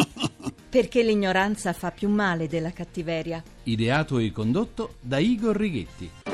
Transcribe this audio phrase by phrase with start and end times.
[0.70, 3.42] Perché l'ignoranza fa più male della cattiveria.
[3.64, 6.29] Ideato e condotto da Igor Righetti.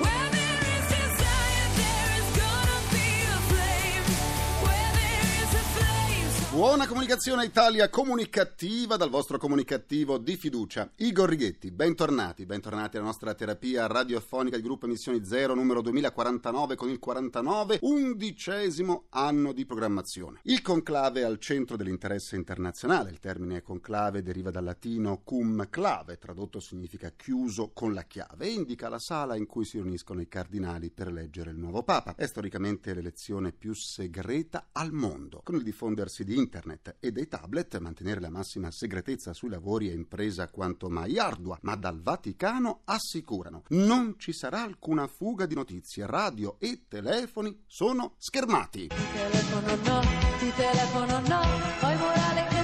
[6.56, 10.90] Buona comunicazione Italia comunicativa dal vostro comunicativo di fiducia.
[10.96, 16.88] Igor Righetti, bentornati, bentornati alla nostra terapia radiofonica di gruppo Emissioni Zero numero 2049 con
[16.88, 20.40] il 49, undicesimo anno di programmazione.
[20.44, 23.10] Il conclave è al centro dell'interesse internazionale.
[23.10, 28.52] Il termine conclave deriva dal latino cum clave, tradotto significa chiuso con la chiave e
[28.52, 32.14] indica la sala in cui si riuniscono i cardinali per eleggere il nuovo papa.
[32.14, 35.42] È storicamente l'elezione più segreta al mondo.
[35.44, 39.92] Con il diffondersi di internet e dei tablet, mantenere la massima segretezza sui lavori è
[39.92, 46.06] impresa quanto mai ardua, ma dal Vaticano assicurano non ci sarà alcuna fuga di notizie,
[46.06, 48.88] radio e telefoni sono schermati.
[48.88, 50.00] Telefono no,
[50.38, 51.40] ti telefono no,
[51.80, 52.55] poi morale.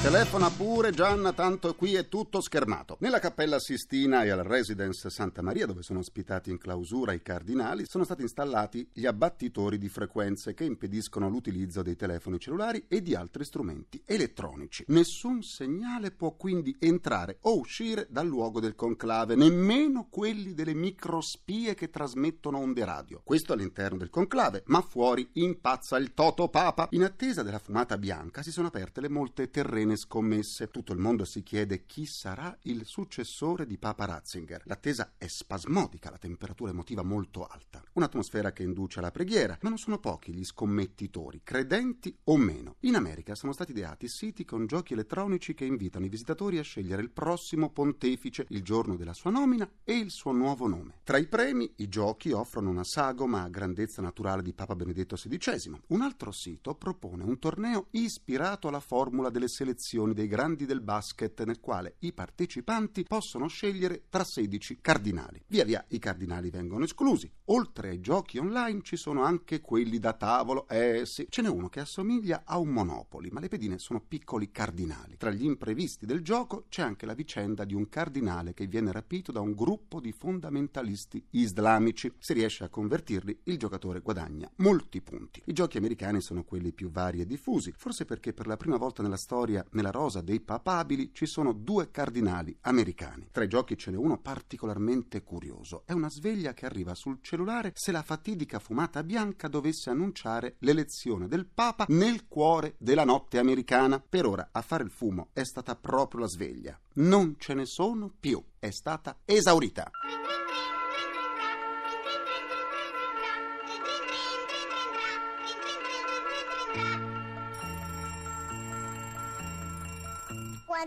[0.00, 2.98] Telefona pure Gianna, tanto qui è tutto schermato.
[3.00, 7.82] Nella Cappella Sistina e al Residence Santa Maria, dove sono ospitati in clausura i cardinali,
[7.84, 13.16] sono stati installati gli abbattitori di frequenze che impediscono l'utilizzo dei telefoni cellulari e di
[13.16, 14.84] altri strumenti elettronici.
[14.86, 21.74] Nessun segnale può quindi entrare o uscire dal luogo del conclave, nemmeno quelli delle microspie
[21.74, 23.20] che trasmettono onde radio.
[23.24, 26.86] Questo all'interno del conclave, ma fuori impazza il Toto Papa.
[26.92, 30.70] In attesa della fumata bianca si sono aperte le molte terrene scommesse.
[30.70, 34.62] Tutto il mondo si chiede chi sarà il successore di Papa Ratzinger.
[34.66, 37.82] L'attesa è spasmodica, la temperatura emotiva molto alta.
[37.98, 42.76] Un'atmosfera che induce alla preghiera, ma non sono pochi gli scommettitori, credenti o meno.
[42.82, 47.02] In America sono stati ideati siti con giochi elettronici che invitano i visitatori a scegliere
[47.02, 51.00] il prossimo pontefice, il giorno della sua nomina e il suo nuovo nome.
[51.02, 55.80] Tra i premi, i giochi offrono una sagoma a grandezza naturale di Papa Benedetto XVI.
[55.88, 61.42] Un altro sito propone un torneo ispirato alla formula delle selezioni dei grandi del basket,
[61.42, 65.42] nel quale i partecipanti possono scegliere tra 16 cardinali.
[65.48, 67.28] Via via i cardinali vengono esclusi.
[67.46, 70.66] Oltre ai giochi online ci sono anche quelli da tavolo.
[70.68, 74.50] Eh sì, ce n'è uno che assomiglia a un Monopoli, ma le pedine sono piccoli
[74.50, 75.16] cardinali.
[75.16, 79.32] Tra gli imprevisti del gioco c'è anche la vicenda di un cardinale che viene rapito
[79.32, 82.12] da un gruppo di fondamentalisti islamici.
[82.18, 85.42] Se riesce a convertirli, il giocatore guadagna molti punti.
[85.46, 89.02] I giochi americani sono quelli più vari e diffusi, forse perché per la prima volta
[89.02, 93.28] nella storia, nella rosa dei papabili, ci sono due cardinali americani.
[93.30, 95.82] Tra i giochi ce n'è uno particolarmente curioso.
[95.84, 101.28] È una sveglia che arriva sul cellulare se la fatidica fumata bianca dovesse annunciare l'elezione
[101.28, 104.00] del Papa nel cuore della notte americana.
[104.00, 106.78] Per ora a fare il fumo è stata proprio la sveglia.
[106.94, 108.42] Non ce ne sono più.
[108.58, 109.90] È stata esaurita.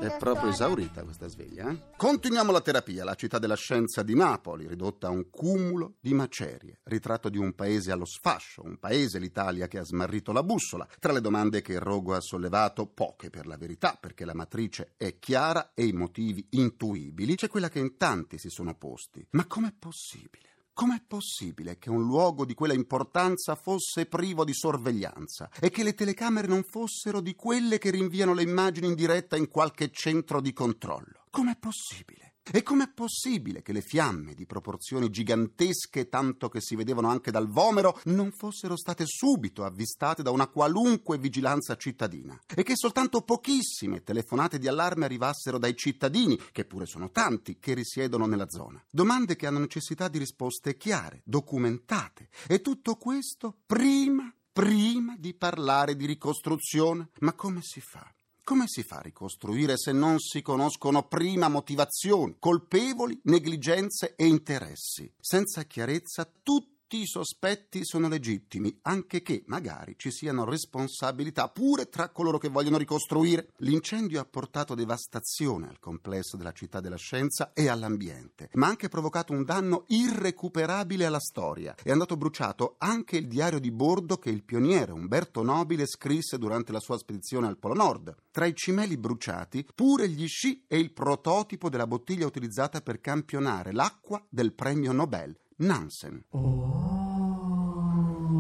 [0.02, 1.70] È proprio esaurita questa sveglia.
[1.70, 1.80] Eh?
[1.96, 3.04] Continuiamo la terapia.
[3.04, 6.80] La città della scienza di Napoli, ridotta a un cumulo di macerie.
[6.86, 10.88] Ritratto di un paese allo sfascio, un paese, l'Italia, che ha smarrito la bussola.
[10.98, 14.94] Tra le domande che il rogo ha sollevato, poche per la verità, perché la matrice
[14.98, 19.24] è chiara e i motivi intuibili, c'è quella che in tanti si sono posti.
[19.32, 20.51] Ma com'è possibile?
[20.74, 25.94] Com'è possibile che un luogo di quella importanza fosse privo di sorveglianza e che le
[25.94, 30.54] telecamere non fossero di quelle che rinviano le immagini in diretta in qualche centro di
[30.54, 31.26] controllo?
[31.30, 32.31] Com'è possibile?
[32.54, 37.48] E com'è possibile che le fiamme di proporzioni gigantesche, tanto che si vedevano anche dal
[37.48, 42.38] vomero, non fossero state subito avvistate da una qualunque vigilanza cittadina?
[42.54, 47.74] E che soltanto pochissime telefonate di allarme arrivassero dai cittadini, che pure sono tanti, che
[47.74, 48.84] risiedono nella zona?
[48.90, 52.28] Domande che hanno necessità di risposte chiare, documentate.
[52.48, 57.12] E tutto questo prima, prima di parlare di ricostruzione?
[57.20, 58.14] Ma come si fa?
[58.52, 65.10] Come si fa a ricostruire se non si conoscono prima motivazioni, colpevoli, negligenze e interessi?
[65.18, 66.30] Senza chiarezza
[66.92, 72.50] tutti i sospetti sono legittimi, anche che magari ci siano responsabilità pure tra coloro che
[72.50, 73.48] vogliono ricostruire.
[73.60, 78.90] L'incendio ha portato devastazione al complesso della città della scienza e all'ambiente, ma ha anche
[78.90, 81.76] provocato un danno irrecuperabile alla storia.
[81.82, 86.74] È andato bruciato anche il diario di bordo che il pioniere Umberto Nobile scrisse durante
[86.74, 88.14] la sua spedizione al Polo Nord.
[88.32, 93.72] Tra i cimeli bruciati, pure gli sci e il prototipo della bottiglia utilizzata per campionare
[93.72, 95.34] l'acqua del premio Nobel.
[95.62, 96.26] Nansen.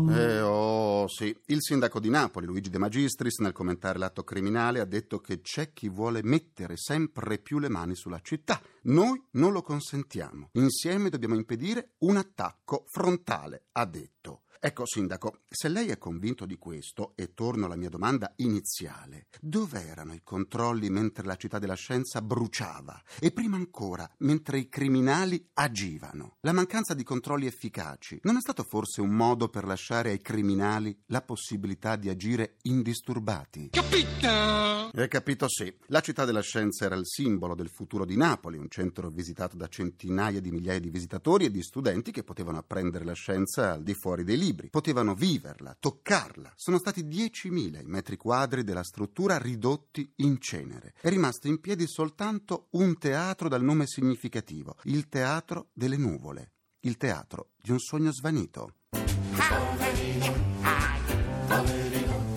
[0.10, 1.36] Eh, oh, sì.
[1.46, 5.72] Il sindaco di Napoli, Luigi De Magistris, nel commentare l'atto criminale ha detto che c'è
[5.72, 8.60] chi vuole mettere sempre più le mani sulla città.
[8.84, 10.50] Noi non lo consentiamo.
[10.54, 14.42] Insieme dobbiamo impedire un attacco frontale, ha detto.
[14.64, 20.14] Ecco, sindaco, se lei è convinto di questo, e torno alla mia domanda iniziale, dov'erano
[20.14, 23.02] i controlli mentre la città della scienza bruciava?
[23.20, 26.36] E prima ancora, mentre i criminali agivano?
[26.42, 30.96] La mancanza di controlli efficaci non è stato forse un modo per lasciare ai criminali
[31.08, 33.70] la possibilità di agire indisturbati?
[33.72, 34.28] Capito?
[34.28, 35.76] Hai capito, sì.
[35.88, 39.68] La città della scienza era il simbolo del futuro di Napoli, un centro visitato da
[39.68, 43.96] centinaia di migliaia di visitatori e di studenti che potevano apprendere la scienza al di
[43.96, 46.54] fuori dei libri potevano viverla, toccarla.
[46.56, 50.94] Sono stati 10.000 i metri quadri della struttura ridotti in cenere.
[51.00, 56.52] È rimasto in piedi soltanto un teatro dal nome significativo, il Teatro delle Nuvole,
[56.82, 58.76] il teatro di un sogno svanito.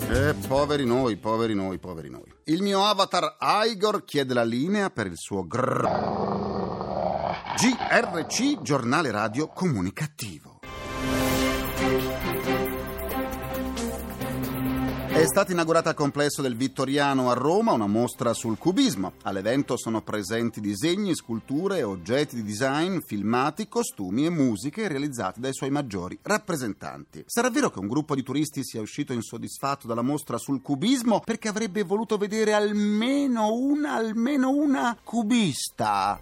[0.08, 2.32] Eh, poveri noi, poveri noi, poveri noi.
[2.44, 5.88] Il mio avatar Igor chiede la linea per il suo grrr.
[7.56, 10.53] GRC, giornale radio comunicativo.
[15.14, 19.12] È stata inaugurata al complesso del Vittoriano a Roma una mostra sul cubismo.
[19.22, 25.70] All'evento sono presenti disegni, sculture, oggetti di design, filmati, costumi e musiche realizzati dai suoi
[25.70, 27.22] maggiori rappresentanti.
[27.28, 31.46] Sarà vero che un gruppo di turisti sia uscito insoddisfatto dalla mostra sul cubismo perché
[31.46, 36.20] avrebbe voluto vedere almeno una, almeno una cubista?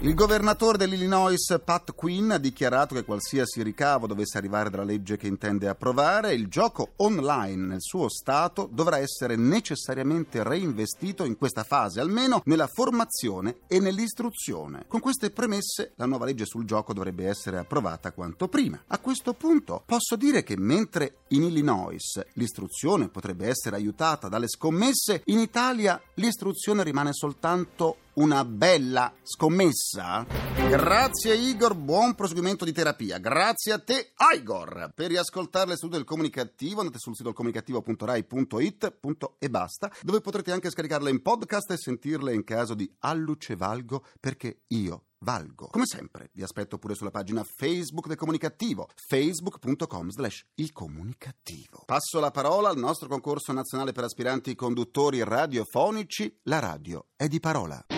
[0.00, 5.26] Il governatore dell'Illinois Pat Quinn ha dichiarato che qualsiasi ricavo dovesse arrivare dalla legge che
[5.26, 11.98] intende approvare, il gioco online nel suo Stato dovrà essere necessariamente reinvestito in questa fase,
[11.98, 14.84] almeno nella formazione e nell'istruzione.
[14.86, 18.80] Con queste premesse la nuova legge sul gioco dovrebbe essere approvata quanto prima.
[18.86, 25.22] A questo punto posso dire che mentre in Illinois l'istruzione potrebbe essere aiutata dalle scommesse,
[25.24, 30.26] in Italia l'istruzione rimane soltanto una bella scommessa?
[30.68, 33.18] Grazie Igor, buon proseguimento di terapia.
[33.18, 34.92] Grazie a te Igor.
[34.94, 38.98] Per riascoltare le del comunicativo andate sul sito comunicativo.rai.it
[39.38, 44.62] e basta, dove potrete anche scaricarle in podcast e sentirle in caso di allucevalgo perché
[44.68, 45.68] io valgo.
[45.68, 51.82] Come sempre, vi aspetto pure sulla pagina Facebook del Comunicativo, facebook.com slash il comunicativo.
[51.86, 56.40] Passo la parola al nostro concorso nazionale per aspiranti conduttori radiofonici.
[56.44, 57.97] La radio è di parola.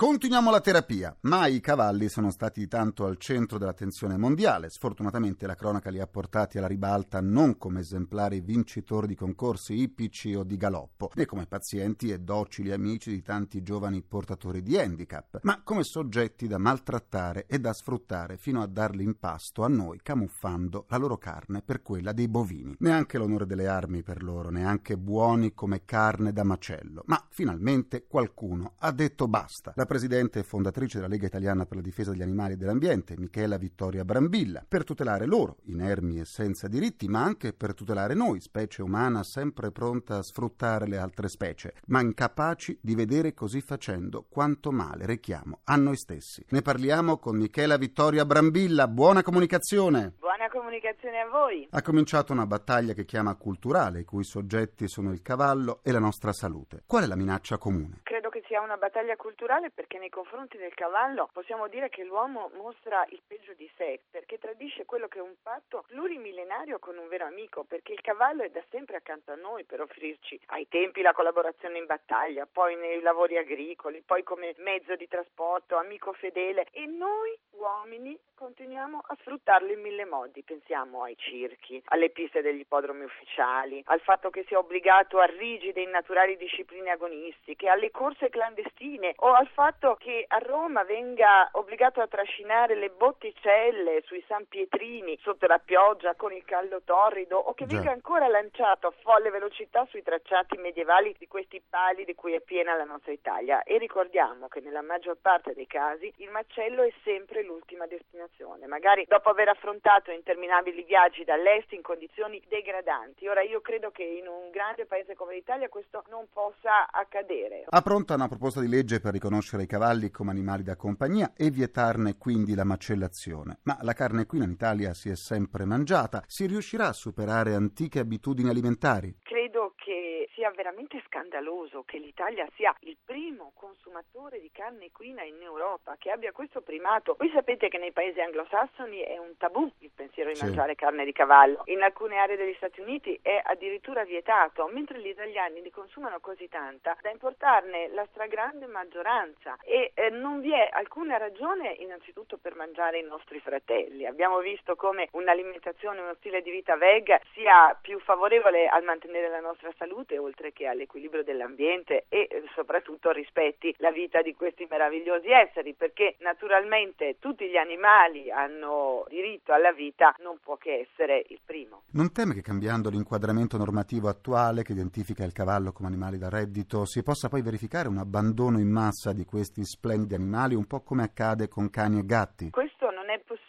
[0.00, 1.14] Continuiamo la terapia.
[1.24, 4.70] Mai i cavalli sono stati tanto al centro dell'attenzione mondiale.
[4.70, 10.34] Sfortunatamente la cronaca li ha portati alla ribalta non come esemplari vincitori di concorsi ippici
[10.34, 15.40] o di galoppo, né come pazienti e docili amici di tanti giovani portatori di handicap,
[15.42, 20.00] ma come soggetti da maltrattare e da sfruttare fino a darli in pasto a noi,
[20.02, 22.74] camuffando la loro carne per quella dei bovini.
[22.78, 27.02] Neanche l'onore delle armi per loro, neanche buoni come carne da macello.
[27.04, 29.74] Ma finalmente qualcuno ha detto basta.
[29.76, 33.56] La presidente e fondatrice della Lega Italiana per la difesa degli animali e dell'ambiente, Michela
[33.56, 38.82] Vittoria Brambilla, per tutelare loro, inermi e senza diritti, ma anche per tutelare noi, specie
[38.82, 44.70] umana sempre pronta a sfruttare le altre specie, ma incapaci di vedere così facendo quanto
[44.70, 46.44] male rechiamo a noi stessi.
[46.50, 48.86] Ne parliamo con Michela Vittoria Brambilla.
[48.86, 50.14] Buona comunicazione!
[50.20, 51.66] Buona comunicazione a voi.
[51.68, 55.98] Ha cominciato una battaglia che chiama culturale, i cui soggetti sono il cavallo e la
[55.98, 56.84] nostra salute.
[56.86, 58.00] Qual è la minaccia comune?
[58.04, 62.50] Credo che sia una battaglia culturale perché nei confronti del cavallo possiamo dire che l'uomo
[62.52, 67.08] mostra il peggio di sé, perché tradisce quello che è un patto plurimillenario con un
[67.08, 71.00] vero amico, perché il cavallo è da sempre accanto a noi per offrirci ai tempi
[71.00, 76.66] la collaborazione in battaglia, poi nei lavori agricoli, poi come mezzo di trasporto, amico fedele
[76.72, 80.42] e noi uomini continuiamo a sfruttarlo in mille modi.
[80.42, 85.80] Pensiamo ai circhi, alle piste degli ippodromi ufficiali, al fatto che sia obbligato a rigide
[85.80, 89.59] e innaturali discipline agonistiche, alle corse clandestine o al fatto
[89.98, 96.14] che a Roma venga obbligato a trascinare le botticelle sui San Pietrini sotto la pioggia
[96.14, 97.76] con il caldo torrido o che Già.
[97.76, 102.40] venga ancora lanciato a folle velocità sui tracciati medievali di questi pali di cui è
[102.40, 106.92] piena la nostra Italia e ricordiamo che nella maggior parte dei casi il macello è
[107.04, 113.28] sempre l'ultima destinazione, magari dopo aver affrontato interminabili viaggi dall'est in condizioni degradanti.
[113.28, 117.66] Ora io credo che in un grande paese come l'Italia questo non possa accadere.
[117.68, 121.50] Ha pronta una proposta di legge per riconoscere i cavalli come animali da compagnia e
[121.50, 123.58] vietarne quindi la macellazione.
[123.62, 126.22] Ma la carne equina in Italia si è sempre mangiata.
[126.26, 129.16] Si riuscirà a superare antiche abitudini alimentari?
[129.22, 135.42] Credo che sia veramente scandaloso che l'Italia sia il primo consumatore di carne equina in
[135.42, 137.16] Europa, che abbia questo primato.
[137.18, 140.44] Voi sapete che nei paesi anglosassoni è un tabù il pensiero di Sì.
[140.44, 141.62] mangiare carne di cavallo.
[141.64, 146.48] In alcune aree degli Stati Uniti è addirittura vietato, mentre gli italiani ne consumano così
[146.48, 152.54] tanta da importarne la stragrande maggioranza e eh, non vi è alcuna ragione innanzitutto per
[152.54, 154.06] mangiare i nostri fratelli.
[154.06, 159.40] Abbiamo visto come un'alimentazione, uno stile di vita veg sia più favorevole al mantenere la
[159.40, 165.30] nostra salute oltre che all'equilibrio dell'ambiente e eh, soprattutto rispetti la vita di questi meravigliosi
[165.30, 171.40] esseri perché naturalmente tutti gli animali hanno diritto alla vita, non può che essere il
[171.42, 171.84] primo.
[171.92, 176.84] Non teme che cambiando l'inquadramento normativo attuale che identifica il cavallo come animale da reddito
[176.84, 181.04] si possa poi verificare un abbandono in massa di questi splendidi animali, un po' come
[181.04, 182.50] accade con cani e gatti?
[182.50, 182.69] Questo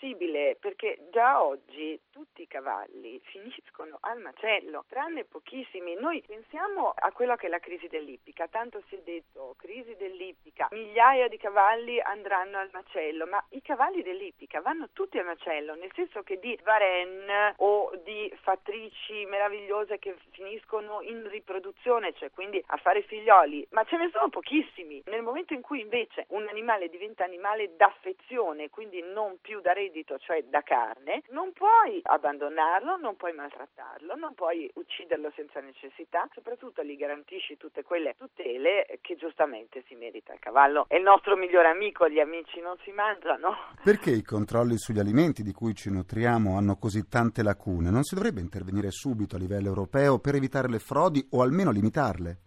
[0.02, 5.96] possibile perché già oggi tutti i cavalli finiscono al macello, tranne pochissimi.
[5.96, 10.68] Noi pensiamo a quello che è la crisi dell'ippica, tanto si è detto crisi dell'ippica,
[10.72, 15.92] migliaia di cavalli andranno al macello, ma i cavalli dell'ippica vanno tutti al macello, nel
[15.94, 22.78] senso che di Varennes o di fattrici meravigliose che finiscono in riproduzione, cioè quindi a
[22.78, 25.02] fare figlioli, ma ce ne sono pochissimi.
[25.06, 29.90] Nel momento in cui invece un animale diventa animale d'affezione, quindi non più da reddito,
[30.20, 36.84] cioè da carne, non puoi abbandonarlo, non puoi maltrattarlo, non puoi ucciderlo senza necessità, soprattutto
[36.84, 40.34] gli garantisci tutte quelle tutele che giustamente si merita.
[40.34, 43.56] Il cavallo è il nostro migliore amico, gli amici non si mangiano.
[43.84, 47.90] Perché i controlli sugli alimenti di cui ci nutriamo hanno così tante lacune?
[47.90, 52.42] Non si dovrebbe intervenire subito a livello europeo per evitare le frodi o almeno limitarle?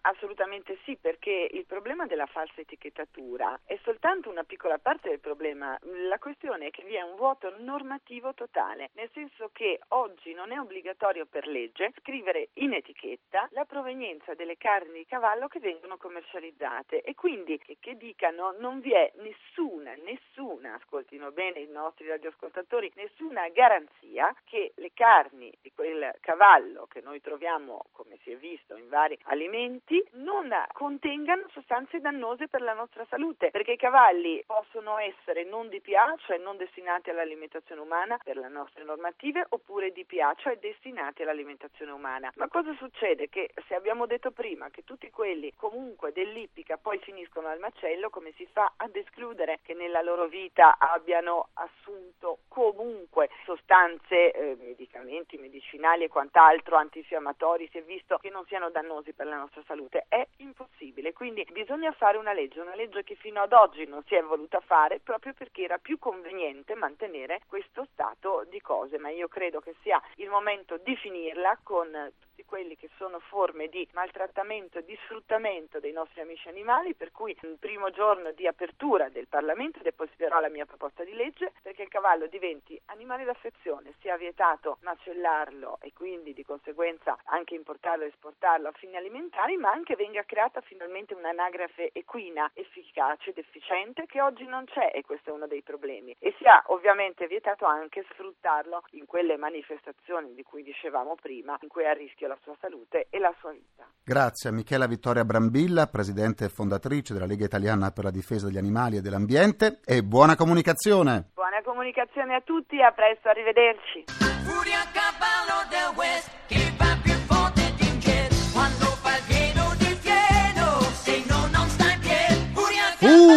[0.54, 5.76] Assolutamente sì, perché il problema della falsa etichettatura è soltanto una piccola parte del problema.
[6.08, 10.52] La questione è che vi è un vuoto normativo totale, nel senso che oggi non
[10.52, 15.96] è obbligatorio per legge scrivere in etichetta la provenienza delle carni di cavallo che vengono
[15.96, 22.06] commercializzate e quindi che, che dicano non vi è nessuna, nessuna, ascoltino bene i nostri
[22.06, 28.36] radioascoltatori, nessuna garanzia che le carni di quel cavallo che noi troviamo, come si è
[28.36, 34.42] visto, in vari alimenti, non contengano sostanze dannose per la nostra salute, perché i cavalli
[34.46, 40.34] possono essere non DPA, cioè non destinati all'alimentazione umana per le nostre normative, oppure DPA,
[40.36, 42.32] cioè destinati all'alimentazione umana.
[42.36, 43.28] Ma cosa succede?
[43.28, 48.32] Che se abbiamo detto prima che tutti quelli comunque dell'ippica poi finiscono al macello, come
[48.36, 56.04] si fa ad escludere che nella loro vita abbiano assunto comunque sostanze, eh, medicamenti, medicinali
[56.04, 60.06] e quant'altro, antinfiammatori, si è visto che non siano dannosi per la nostra salute?
[60.08, 64.14] È impossibile, quindi bisogna fare una legge, una legge che fino ad oggi non si
[64.14, 69.28] è voluta fare proprio perché era più conveniente mantenere questo stato di cose, ma io
[69.28, 74.78] credo che sia il momento di finirla con tutti quelli che sono forme di maltrattamento
[74.78, 79.28] e di sfruttamento dei nostri amici animali, per cui il primo giorno di apertura del
[79.28, 84.78] Parlamento depositerò la mia proposta di legge perché il cavallo diventi animale d'affezione, sia vietato
[84.80, 90.24] macellarlo e quindi di conseguenza anche importarlo e esportarlo a fini alimentari, ma anche venga
[90.24, 95.46] creata finalmente un'anagrafe equina, efficace ed efficiente che oggi non c'è e questo è uno
[95.46, 96.16] dei problemi.
[96.18, 101.84] E sia ovviamente vietato anche sfruttarlo in quelle manifestazioni di cui dicevamo prima, in cui
[101.84, 103.86] è a rischio la sua salute e la sua vita.
[104.02, 108.58] Grazie a Michela Vittoria Brambilla, presidente e fondatrice della Lega Italiana per la difesa degli
[108.58, 111.30] animali e dell'ambiente e buona comunicazione!
[111.34, 114.04] Buona comunicazione a tutti e a presto, arrivederci.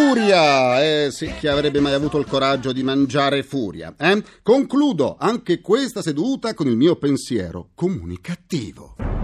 [0.08, 0.82] Furia!
[0.82, 3.94] Eh sì, chi avrebbe mai avuto il coraggio di mangiare furia?
[3.98, 4.24] Eh?
[4.42, 9.17] Concludo anche questa seduta con il mio pensiero comunicativo.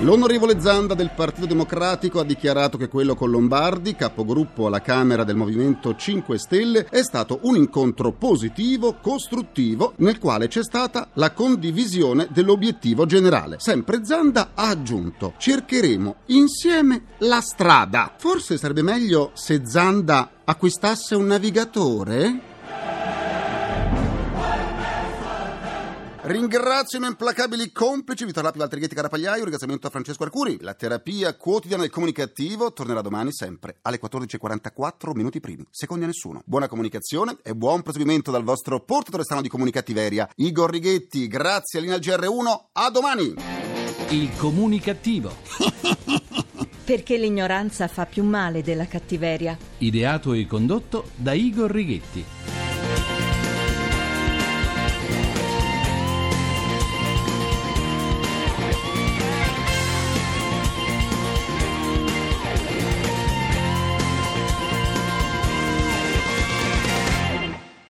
[0.00, 5.34] L'onorevole Zanda del Partito Democratico ha dichiarato che quello con Lombardi, capogruppo alla Camera del
[5.34, 12.28] Movimento 5 Stelle, è stato un incontro positivo, costruttivo, nel quale c'è stata la condivisione
[12.30, 13.56] dell'obiettivo generale.
[13.58, 18.14] Sempre Zanda ha aggiunto: cercheremo insieme la strada.
[18.16, 22.47] Forse sarebbe meglio se Zanda acquistasse un navigatore?
[26.28, 30.58] Ringrazio i miei implacabili complici Vittorio Lapi, Valtrighetti, Carapagliaio, un ringraziamento a Francesco Arcuri.
[30.60, 36.42] La terapia quotidiana del comunicativo tornerà domani sempre alle 14.44 minuti primi, secondi a nessuno.
[36.44, 41.28] Buona comunicazione e buon proseguimento dal vostro portatore strano di comunicattiveria, Igor Righetti.
[41.28, 43.34] Grazie all'Ina GR1, a domani!
[44.10, 45.34] Il comunicativo.
[46.84, 49.56] Perché l'ignoranza fa più male della cattiveria.
[49.78, 52.37] Ideato e condotto da Igor Righetti.